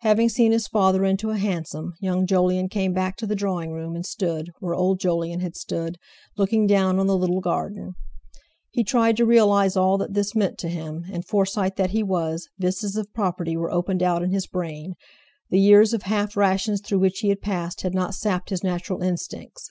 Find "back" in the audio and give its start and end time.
2.92-3.16